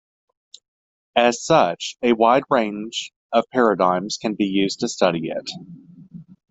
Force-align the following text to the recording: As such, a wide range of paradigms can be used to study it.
As 1.15 1.45
such, 1.45 1.95
a 2.01 2.13
wide 2.13 2.41
range 2.49 3.11
of 3.31 3.43
paradigms 3.51 4.17
can 4.19 4.33
be 4.33 4.45
used 4.45 4.79
to 4.79 4.87
study 4.87 5.27
it. 5.29 5.47